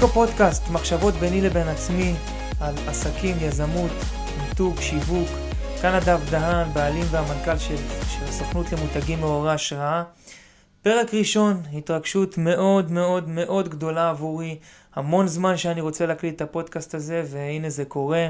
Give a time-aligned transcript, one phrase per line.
[0.00, 2.14] סוליקו פודקאסט, מחשבות ביני לבין עצמי
[2.60, 3.90] על עסקים, יזמות,
[4.42, 5.28] מיתוג, שיווק.
[5.82, 7.76] כאן נדב דהן, בעלים והמנכ"ל של,
[8.08, 10.02] של הסוכנות למותגים מעוררי השראה.
[10.82, 14.58] פרק ראשון, התרגשות מאוד מאוד מאוד גדולה עבורי.
[14.94, 18.28] המון זמן שאני רוצה להקליט את הפודקאסט הזה, והנה זה קורה.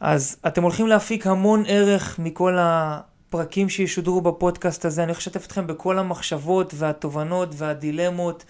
[0.00, 5.02] אז אתם הולכים להפיק המון ערך מכל הפרקים שישודרו בפודקאסט הזה.
[5.02, 8.44] אני לשתף אתכם בכל המחשבות והתובנות והדילמות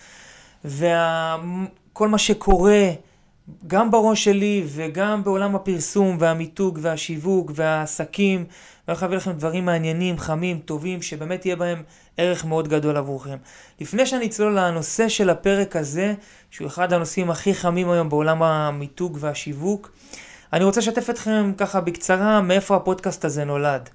[1.95, 2.91] וכל מה שקורה
[3.67, 8.39] גם בראש שלי וגם בעולם הפרסום והמיתוג והשיווק והעסקים.
[8.39, 8.49] ואני
[8.87, 11.83] הולך להביא לכם דברים מעניינים, חמים, טובים, שבאמת יהיה בהם
[12.17, 13.37] ערך מאוד גדול עבורכם.
[13.81, 16.15] לפני שאני אצלול לנושא של הפרק הזה,
[16.51, 19.91] שהוא אחד הנושאים הכי חמים היום בעולם המיתוג והשיווק,
[20.53, 23.91] אני רוצה לשתף אתכם ככה בקצרה מאיפה הפודקאסט הזה נולד.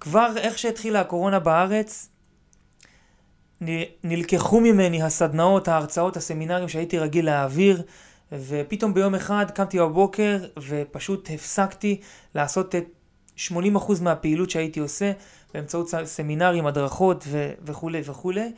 [0.00, 2.08] כבר איך שהתחילה הקורונה בארץ,
[4.04, 7.82] נלקחו ממני הסדנאות, ההרצאות, הסמינרים שהייתי רגיל להעביר,
[8.32, 12.00] ופתאום ביום אחד קמתי בבוקר ופשוט הפסקתי
[12.34, 12.84] לעשות את
[13.36, 13.50] 80%
[14.02, 15.12] מהפעילות שהייתי עושה
[15.54, 18.52] באמצעות סמינרים, הדרכות ו- וכולי וכולי,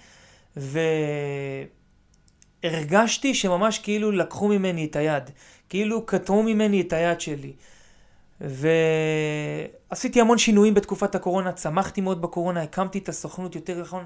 [2.64, 5.30] והרגשתי שממש כאילו לקחו ממני את היד,
[5.68, 7.52] כאילו קטרו ממני את היד שלי.
[8.40, 14.04] ועשיתי המון שינויים בתקופת הקורונה, צמחתי מאוד בקורונה, הקמתי את הסוכנות, יותר נכון,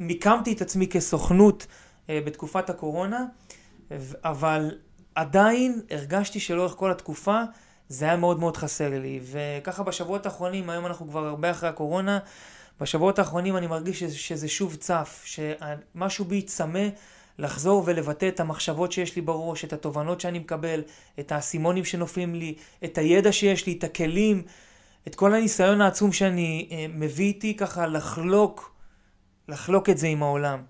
[0.00, 1.66] מיקמתי את עצמי כסוכנות
[2.10, 3.24] אה, בתקופת הקורונה,
[4.24, 4.70] אבל
[5.14, 7.42] עדיין הרגשתי שלאורך כל התקופה
[7.88, 9.20] זה היה מאוד מאוד חסר לי.
[9.22, 12.18] וככה בשבועות האחרונים, היום אנחנו כבר הרבה אחרי הקורונה,
[12.80, 16.88] בשבועות האחרונים אני מרגיש שזה, שזה שוב צף, שמשהו בי צמא
[17.38, 20.82] לחזור ולבטא את המחשבות שיש לי בראש, את התובנות שאני מקבל,
[21.20, 24.42] את האסימונים שנופלים לי, את הידע שיש לי, את הכלים,
[25.06, 28.72] את כל הניסיון העצום שאני אה, מביא איתי ככה לחלוק,
[29.50, 30.62] לחלוק את זה עם העולם.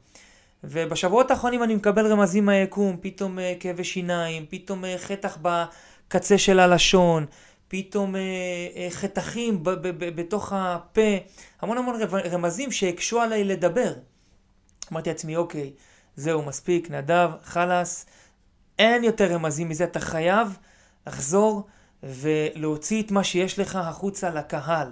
[0.64, 6.58] ובשבועות האחרונים אני מקבל רמזים מהיקום, פתאום אה, כאבי שיניים, פתאום אה, חטח בקצה של
[6.58, 7.26] הלשון,
[7.68, 8.20] פתאום אה,
[8.76, 11.10] אה, חתכים ב- ב- ב- בתוך הפה,
[11.60, 13.92] המון המון רמזים שהקשו עליי לדבר.
[14.92, 15.72] אמרתי לעצמי, אוקיי,
[16.16, 18.06] זהו, מספיק, נדב, חלאס,
[18.78, 20.56] אין יותר רמזים מזה, אתה חייב
[21.06, 21.66] לחזור
[22.02, 24.88] ולהוציא את מה שיש לך החוצה לקהל.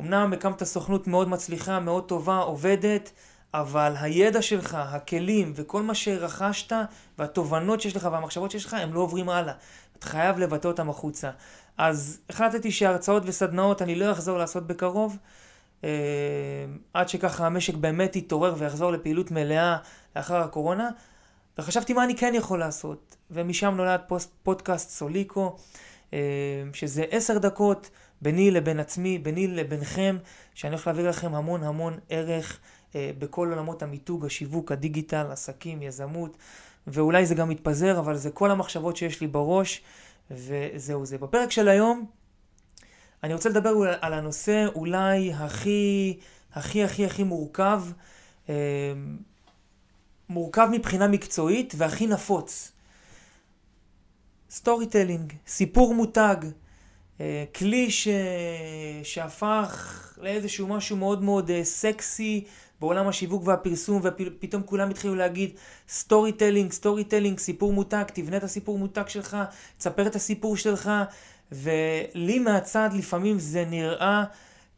[0.00, 3.12] אמנם הקמת סוכנות מאוד מצליחה, מאוד טובה, עובדת,
[3.54, 6.72] אבל הידע שלך, הכלים וכל מה שרכשת
[7.18, 9.54] והתובנות שיש לך והמחשבות שיש לך, הם לא עוברים הלאה.
[9.98, 11.30] אתה חייב לבטא אותם החוצה.
[11.78, 15.16] אז החלטתי שהרצאות וסדנאות אני לא אחזור לעשות בקרוב,
[15.84, 15.90] אה,
[16.94, 19.76] עד שככה המשק באמת יתעורר ויחזור לפעילות מלאה
[20.16, 20.90] לאחר הקורונה,
[21.58, 23.16] וחשבתי מה אני כן יכול לעשות.
[23.30, 25.56] ומשם נולד פוסט, פודקאסט סוליקו,
[26.72, 27.90] שזה עשר דקות
[28.22, 30.16] ביני לבין עצמי, ביני לבינכם,
[30.54, 32.58] שאני הולך להעביר לכם המון המון ערך
[32.94, 36.36] אה, בכל עולמות המיתוג, השיווק, הדיגיטל, עסקים, יזמות,
[36.86, 39.82] ואולי זה גם מתפזר, אבל זה כל המחשבות שיש לי בראש,
[40.30, 41.18] וזהו זה.
[41.18, 42.06] בפרק של היום,
[43.22, 43.70] אני רוצה לדבר
[44.00, 46.18] על הנושא אולי הכי,
[46.52, 47.82] הכי, הכי, הכי מורכב,
[48.48, 48.54] אה,
[50.28, 52.72] מורכב מבחינה מקצועית והכי נפוץ.
[54.50, 56.36] storytelling, סיפור מותג,
[57.20, 58.08] אה, כלי ש...
[59.02, 62.44] שהפך לאיזשהו משהו מאוד מאוד סקסי
[62.80, 65.50] בעולם השיווק והפרסום, ופתאום כולם התחילו להגיד
[65.88, 69.36] storytelling, storytelling, סיפור מותג, תבנה את הסיפור מותג שלך,
[69.78, 70.90] תספר את הסיפור שלך,
[71.52, 74.24] ולי מהצד לפעמים זה נראה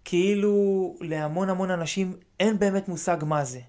[0.04, 3.60] כאילו להמון המון אנשים אין באמת מושג מה זה.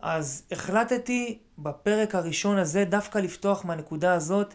[0.00, 4.54] אז החלטתי בפרק הראשון הזה דווקא לפתוח מהנקודה הזאת,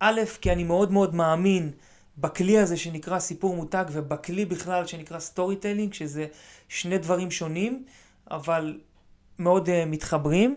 [0.00, 1.70] א', כי אני מאוד מאוד מאמין
[2.18, 6.26] בכלי הזה שנקרא סיפור מותג ובכלי בכלל שנקרא storytelling, שזה
[6.68, 7.84] שני דברים שונים,
[8.30, 8.80] אבל
[9.38, 10.56] מאוד אה, מתחברים.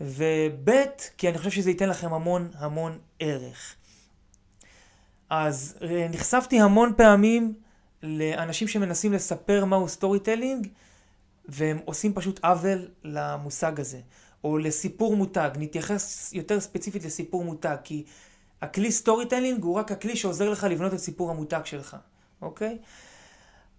[0.00, 0.70] וב'
[1.18, 3.74] כי אני חושב שזה ייתן לכם המון המון ערך.
[5.30, 7.54] אז אה, נחשפתי המון פעמים
[8.02, 10.68] לאנשים שמנסים לספר מהו storytelling,
[11.48, 14.00] והם עושים פשוט עוול למושג הזה.
[14.44, 18.04] או לסיפור מותג, נתייחס יותר ספציפית לסיפור מותג, כי
[18.62, 21.96] הכלי storytelling הוא רק הכלי שעוזר לך לבנות את סיפור המותג שלך,
[22.42, 22.78] אוקיי?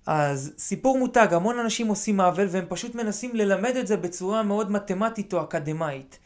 [0.05, 4.71] אז סיפור מותג, המון אנשים עושים עוול והם פשוט מנסים ללמד את זה בצורה מאוד
[4.71, 6.19] מתמטית או אקדמאית.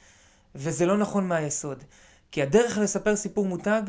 [0.56, 1.84] וזה לא נכון מהיסוד.
[2.32, 3.82] כי הדרך לספר סיפור מותג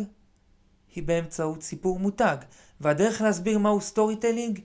[0.95, 2.37] היא באמצעות סיפור מותג.
[2.81, 4.61] והדרך להסביר מהו storytelling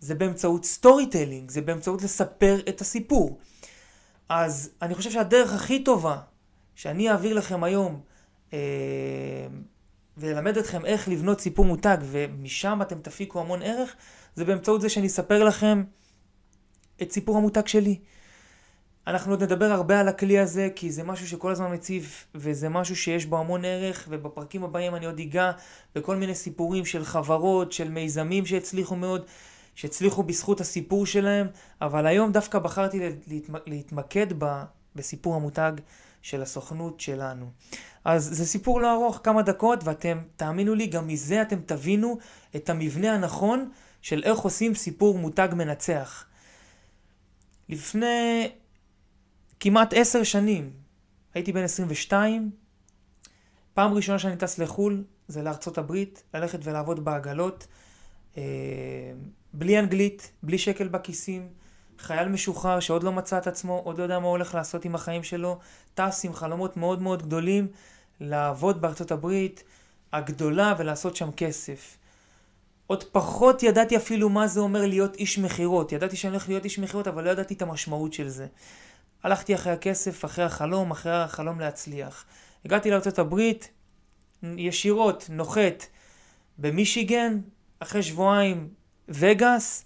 [0.00, 3.38] זה באמצעות storytelling, זה באמצעות לספר את הסיפור.
[4.28, 6.18] אז אני חושב שהדרך הכי טובה
[6.74, 8.00] שאני אעביר לכם היום
[10.16, 13.96] וללמד אתכם איך לבנות סיפור מותג, ומשם אתם תפיקו המון ערך,
[14.34, 15.84] זה באמצעות זה שאני אספר לכם
[17.02, 17.98] את סיפור המותג שלי.
[19.06, 22.96] אנחנו עוד נדבר הרבה על הכלי הזה, כי זה משהו שכל הזמן מציב, וזה משהו
[22.96, 25.50] שיש בו המון ערך, ובפרקים הבאים אני עוד אגע
[25.94, 29.26] בכל מיני סיפורים של חברות, של מיזמים שהצליחו מאוד,
[29.74, 31.46] שהצליחו בזכות הסיפור שלהם,
[31.80, 33.00] אבל היום דווקא בחרתי
[33.66, 34.62] להתמקד ב,
[34.96, 35.72] בסיפור המותג
[36.22, 37.50] של הסוכנות שלנו.
[38.04, 42.18] אז זה סיפור לא ארוך, כמה דקות, ואתם, תאמינו לי, גם מזה אתם תבינו
[42.56, 43.70] את המבנה הנכון
[44.02, 46.26] של איך עושים סיפור מותג מנצח.
[47.68, 48.50] לפני
[49.60, 50.70] כמעט עשר שנים,
[51.34, 52.50] הייתי בן 22,
[53.74, 57.66] פעם ראשונה שאני טס לחו"ל זה לארצות הברית, ללכת ולעבוד בעגלות,
[58.36, 58.42] אה,
[59.52, 61.48] בלי אנגלית, בלי שקל בכיסים,
[61.98, 64.94] חייל משוחרר שעוד לא מצא את עצמו, עוד לא יודע מה הוא הולך לעשות עם
[64.94, 65.58] החיים שלו,
[65.94, 67.68] טס עם חלומות מאוד מאוד גדולים,
[68.20, 69.64] לעבוד בארצות הברית
[70.12, 71.96] הגדולה ולעשות שם כסף.
[72.86, 75.92] עוד פחות ידעתי אפילו מה זה אומר להיות איש מכירות.
[75.92, 78.46] ידעתי שאני הולך להיות איש מכירות, אבל לא ידעתי את המשמעות של זה.
[79.22, 82.24] הלכתי אחרי הכסף, אחרי החלום, אחרי החלום להצליח.
[82.64, 83.40] הגעתי לארה"ב,
[84.42, 85.86] ישירות, נוחת
[86.58, 87.40] במישיגן,
[87.80, 88.68] אחרי שבועיים
[89.08, 89.84] וגאס,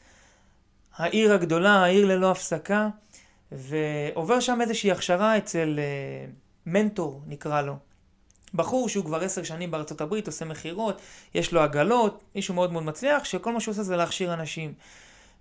[0.96, 2.88] העיר הגדולה, העיר ללא הפסקה,
[3.52, 6.30] ועובר שם איזושהי הכשרה אצל uh,
[6.66, 7.76] מנטור, נקרא לו.
[8.54, 11.00] בחור שהוא כבר עשר שנים בארצות הברית, עושה מכירות,
[11.34, 14.74] יש לו עגלות, מישהו מאוד מאוד מצליח, שכל מה שהוא עושה זה להכשיר אנשים.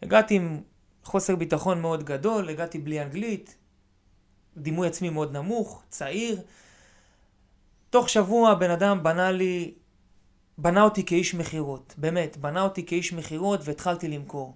[0.01, 0.61] הגעתי עם
[1.03, 3.55] חוסר ביטחון מאוד גדול, הגעתי בלי אנגלית,
[4.57, 6.41] דימוי עצמי מאוד נמוך, צעיר.
[7.89, 9.73] תוך שבוע בן אדם בנה לי,
[10.57, 14.55] בנה אותי כאיש מכירות, באמת, בנה אותי כאיש מכירות והתחלתי למכור.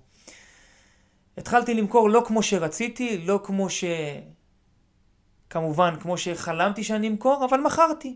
[1.37, 3.83] התחלתי למכור לא כמו שרציתי, לא כמו ש...
[5.49, 8.15] כמובן, כמו שחלמתי שאני אמכור, אבל מכרתי.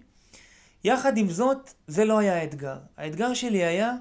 [0.84, 2.78] יחד עם זאת, זה לא היה האתגר.
[2.98, 3.94] האתגר שלי היה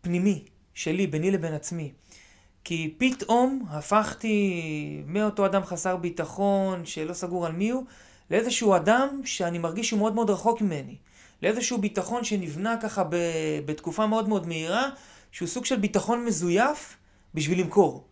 [0.00, 1.92] פנימי, שלי, ביני לבין עצמי.
[2.64, 7.84] כי פתאום הפכתי מאותו אדם חסר ביטחון, שלא סגור על מי הוא,
[8.30, 10.96] לאיזשהו אדם שאני מרגיש שהוא מאוד מאוד רחוק ממני.
[11.42, 13.16] לאיזשהו ביטחון שנבנה ככה ב,
[13.64, 14.90] בתקופה מאוד מאוד מהירה,
[15.32, 16.96] שהוא סוג של ביטחון מזויף
[17.36, 18.04] בשביל למכור.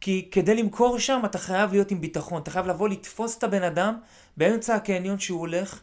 [0.00, 3.62] כי כדי למכור שם אתה חייב להיות עם ביטחון, אתה חייב לבוא לתפוס את הבן
[3.62, 3.98] אדם
[4.36, 5.80] באמצע הקניון שהוא הולך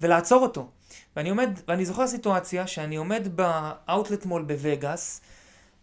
[0.00, 0.70] ולעצור אותו.
[1.16, 5.20] ואני עומד, ואני זוכר סיטואציה שאני עומד באאוטלט מול בווגאס,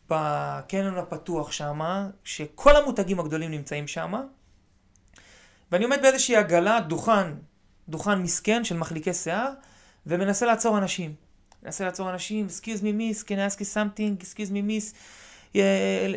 [0.10, 1.80] בקניון הפתוח שם,
[2.24, 4.14] שכל המותגים הגדולים נמצאים שם,
[5.72, 7.28] ואני עומד באיזושהי עגלה, דוכן,
[7.90, 9.52] דוכן מסכן של מחליקי שיער,
[10.06, 11.14] ומנסה לעצור אנשים.
[11.64, 14.52] מנסה לעצור אנשים, excuse me miss, can I ask you something, excuse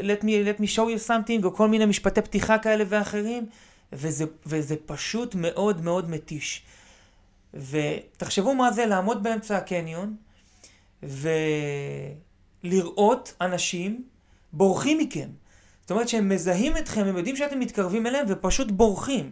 [0.03, 3.47] let me, let me show you something, או כל מיני משפטי פתיחה כאלה ואחרים,
[3.93, 6.63] וזה, וזה פשוט מאוד מאוד מתיש.
[7.55, 10.17] ותחשבו מה זה לעמוד באמצע הקניון,
[11.03, 11.29] ו...
[12.65, 14.05] לראות אנשים
[14.53, 15.29] בורחים מכם.
[15.81, 19.31] זאת אומרת שהם מזהים אתכם, הם יודעים שאתם מתקרבים אליהם ופשוט בורחים.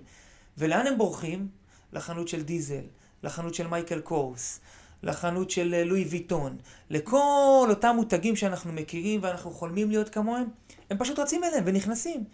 [0.59, 1.49] ולאן הם בורחים?
[1.93, 2.83] לחנות של דיזל,
[3.23, 4.61] לחנות של מייקל קורס,
[5.03, 6.57] לחנות של אה, לואי ויטון,
[6.91, 10.47] לכל אותם מותגים שאנחנו מכירים ואנחנו חולמים להיות כמוהם,
[10.91, 12.25] הם פשוט רצים אליהם ונכנסים.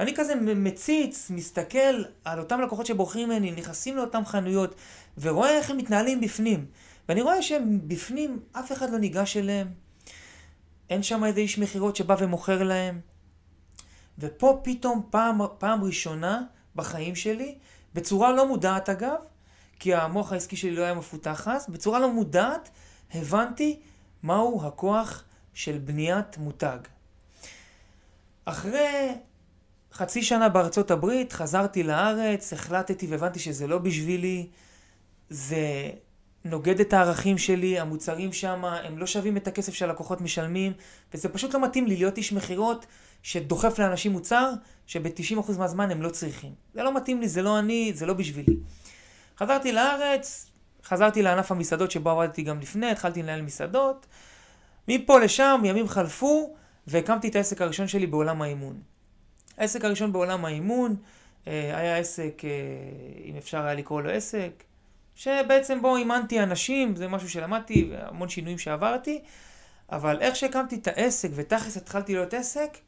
[0.00, 4.74] אני כזה מציץ, מסתכל על אותם לקוחות שבורחים ממני, נכנסים לאותן חנויות,
[5.18, 6.66] ורואה איך הם מתנהלים בפנים.
[7.08, 9.68] ואני רואה שהם בפנים, אף אחד לא ניגש אליהם,
[10.90, 13.00] אין שם איזה איש מכירות שבא ומוכר להם.
[14.18, 16.42] ופה פתאום פעם, פעם ראשונה
[16.76, 17.54] בחיים שלי,
[17.94, 19.16] בצורה לא מודעת אגב,
[19.78, 22.70] כי המוח העסקי שלי לא היה מפותח אז, בצורה לא מודעת
[23.14, 23.80] הבנתי
[24.22, 26.78] מהו הכוח של בניית מותג.
[28.44, 29.14] אחרי
[29.92, 34.46] חצי שנה בארצות הברית, חזרתי לארץ, החלטתי והבנתי שזה לא בשבילי,
[35.30, 35.90] זה
[36.44, 40.72] נוגד את הערכים שלי, המוצרים שם, הם לא שווים את הכסף שהלקוחות משלמים,
[41.14, 42.86] וזה פשוט לא מתאים לי להיות איש מכירות
[43.22, 44.52] שדוחף לאנשים מוצר
[44.86, 46.52] שב-90% מהזמן הם לא צריכים.
[46.74, 48.56] זה לא מתאים לי, זה לא אני, זה לא בשבילי.
[49.38, 50.50] חזרתי לארץ,
[50.84, 54.06] חזרתי לענף המסעדות שבו עבדתי גם לפני, התחלתי לנהל מסעדות.
[54.88, 56.54] מפה לשם, ימים חלפו,
[56.86, 58.80] והקמתי את העסק הראשון שלי בעולם האימון.
[59.58, 60.96] העסק הראשון בעולם האימון
[61.46, 62.50] אה, היה עסק, אה,
[63.24, 64.64] אם אפשר היה לקרוא לו עסק,
[65.14, 69.22] שבעצם בו אימנתי אנשים, זה משהו שלמדתי והמון שינויים שעברתי,
[69.92, 72.78] אבל איך שהקמתי את העסק ותכלס התחלתי להיות עסק,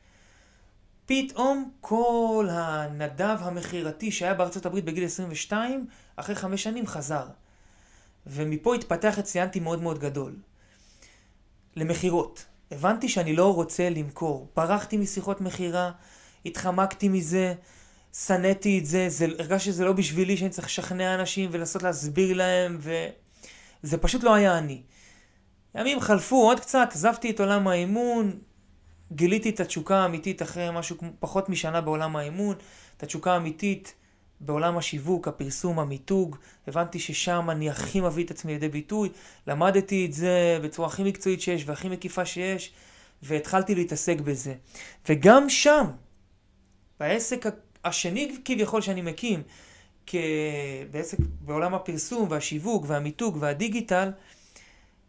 [1.06, 7.26] פתאום כל הנדב המכירתי שהיה בארצות הברית בגיל 22, אחרי חמש שנים חזר.
[8.26, 10.36] ומפה התפתח אצלי אנטי מאוד מאוד גדול.
[11.76, 12.44] למכירות.
[12.70, 14.48] הבנתי שאני לא רוצה למכור.
[14.56, 15.90] ברחתי משיחות מכירה,
[16.46, 17.54] התחמקתי מזה,
[18.12, 22.78] שנאתי את זה, זה, הרגשתי שזה לא בשבילי שאני צריך לשכנע אנשים ולנסות להסביר להם,
[22.80, 24.82] וזה פשוט לא היה אני.
[25.74, 28.38] ימים חלפו עוד קצת, עזבתי את עולם האימון,
[29.12, 32.56] גיליתי את התשוקה האמיתית אחרי משהו פחות משנה בעולם האימון,
[32.96, 33.94] את התשוקה האמיתית
[34.40, 39.08] בעולם השיווק, הפרסום, המיתוג, הבנתי ששם אני הכי מביא את עצמי לידי ביטוי,
[39.46, 42.72] למדתי את זה בצורה הכי מקצועית שיש והכי מקיפה שיש,
[43.22, 44.54] והתחלתי להתעסק בזה.
[45.08, 45.86] וגם שם,
[47.00, 47.44] בעסק
[47.84, 49.42] השני כביכול שאני מקים,
[50.90, 54.10] בעסק בעולם הפרסום והשיווק והמיתוג והדיגיטל,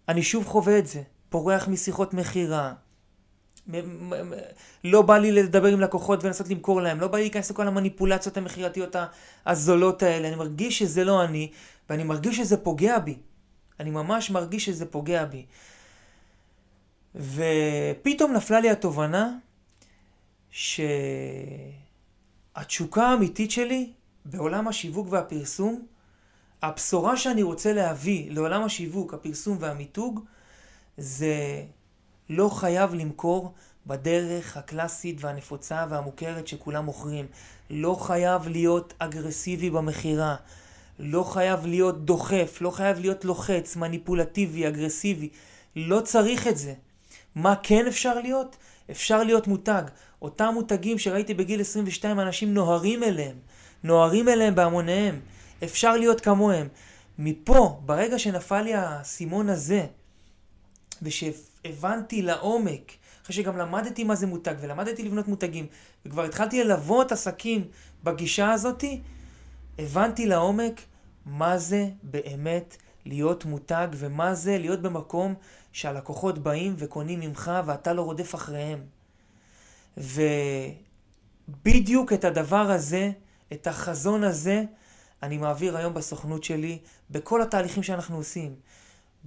[0.10, 1.02] אני שוב חווה את זה.
[1.30, 2.74] פורח משיחות מכירה.
[4.84, 8.38] לא בא לי לדבר עם לקוחות ולנסות למכור להם, לא בא לי להיכנס לכל המניפולציות
[8.38, 8.96] המכירתיות
[9.46, 10.28] הזולות האלה.
[10.28, 11.52] אני מרגיש שזה לא אני,
[11.90, 13.18] ואני מרגיש שזה פוגע בי.
[13.80, 15.46] אני ממש מרגיש שזה פוגע בי.
[17.16, 19.38] ופתאום נפלה לי התובנה
[22.56, 23.92] שהתשוקה האמיתית שלי
[24.26, 25.86] בעולם השיווק והפרסום,
[26.62, 30.20] הבשורה שאני רוצה להביא לעולם השיווק, הפרסום והמיתוג,
[30.98, 31.64] זה
[32.30, 33.54] לא חייב למכור
[33.88, 37.26] בדרך הקלאסית והנפוצה והמוכרת שכולם מוכרים.
[37.70, 40.36] לא חייב להיות אגרסיבי במכירה.
[41.00, 45.30] לא חייב להיות דוחף, לא חייב להיות לוחץ, מניפולטיבי, אגרסיבי.
[45.76, 46.74] לא צריך את זה.
[47.36, 48.58] מה כן אפשר להיות?
[48.92, 49.84] אפשר להיות מותג.
[50.22, 53.36] אותם מותגים שראיתי בגיל 22 אנשים נוהרים אליהם.
[53.84, 55.20] נוהרים אליהם בהמוניהם.
[55.64, 56.68] אפשר להיות כמוהם.
[57.20, 59.86] מפה, ברגע שנפל לי האסימון הזה,
[61.68, 62.92] ושהבנתי לעומק,
[63.24, 65.66] אחרי שגם למדתי מה זה מותג, ולמדתי לבנות מותגים,
[66.06, 67.68] וכבר התחלתי ללוות עסקים
[68.04, 69.02] בגישה הזאתי,
[69.80, 70.82] הבנתי לעומק
[71.26, 75.34] מה זה באמת להיות מותג, ומה זה להיות במקום
[75.72, 78.80] שהלקוחות באים וקונים ממך ואתה לא רודף אחריהם.
[81.48, 83.12] ובדיוק את הדבר הזה,
[83.54, 84.64] את החזון הזה,
[85.24, 88.56] אני מעביר היום בסוכנות שלי, בכל התהליכים שאנחנו עושים.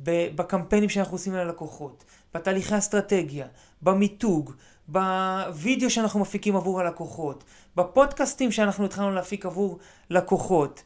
[0.05, 3.47] בקמפיינים שאנחנו עושים ללקוחות, בתהליכי אסטרטגיה,
[3.83, 4.53] במיתוג,
[4.89, 7.45] בווידאו שאנחנו מפיקים עבור הלקוחות,
[7.77, 9.79] בפודקאסטים שאנחנו התחלנו להפיק עבור
[10.11, 10.83] לקוחות.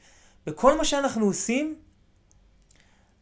[0.47, 1.75] בכל מה שאנחנו עושים,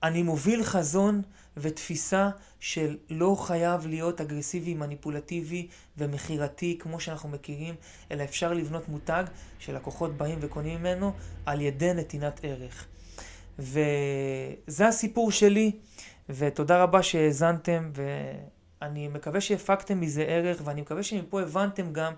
[0.02, 1.22] אני מוביל חזון
[1.56, 7.74] ותפיסה של לא חייב להיות אגרסיבי, מניפולטיבי ומכירתי כמו שאנחנו מכירים,
[8.10, 9.24] אלא אפשר לבנות מותג
[9.58, 11.12] שלקוחות באים וקונים ממנו
[11.46, 12.86] על ידי נתינת ערך.
[13.58, 15.72] וזה הסיפור שלי,
[16.38, 17.90] ותודה רבה שהאזנתם,
[18.82, 22.12] ואני מקווה שהפקתם מזה ערך, ואני מקווה שמפה הבנתם גם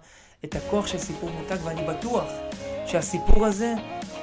[0.44, 2.24] את הכוח של סיפור מותג, ואני בטוח
[2.86, 3.74] שהסיפור הזה,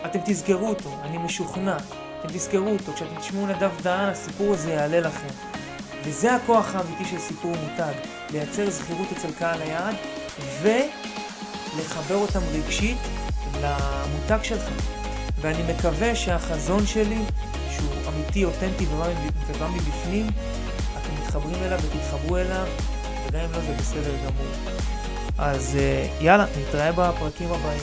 [0.06, 1.78] אתם תזכרו אותו, אני משוכנע.
[2.20, 5.28] אתם תזכרו אותו, כשאתם תשמעו נדב דהן, הסיפור הזה יעלה לכם.
[6.06, 7.94] וזה הכוח האמיתי של סיפור מותג,
[8.32, 9.96] לייצר זכירות אצל קהל היעד,
[10.62, 12.98] ולחבר אותם רגשית
[13.62, 14.70] למותג שלך.
[15.42, 17.20] ואני מקווה שהחזון שלי,
[18.08, 20.28] אמיתי, אותנטי ובא מבפנים,
[20.98, 22.66] אתם מתחברים אליו ותתחברו אליו,
[23.28, 24.54] וגם אם לא זה בסדר גמור.
[25.38, 27.82] אז אה, יאללה, נתראה בפרקים הבאים.